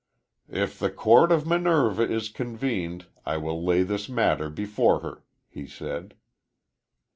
"If 0.49 0.79
the 0.79 0.89
court 0.89 1.31
of 1.31 1.45
Minerva 1.45 2.01
is 2.11 2.27
convened, 2.29 3.05
I 3.23 3.37
will 3.37 3.63
lay 3.63 3.83
this 3.83 4.09
matter 4.09 4.49
before 4.49 5.01
her," 5.01 5.23
he 5.47 5.67
said. 5.67 6.15